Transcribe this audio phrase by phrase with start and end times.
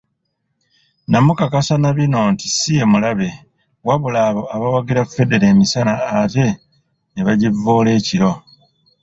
[1.11, 3.27] Namukakasa na bino nti si ye mulabe,
[3.87, 6.45] wabula abo abawagira Federo emisana ate
[7.11, 8.31] ne bagivvoola ekiro.